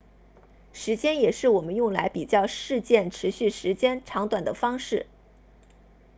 [0.73, 5.05] 时间也是我们用来比较事件持续时间长度的方式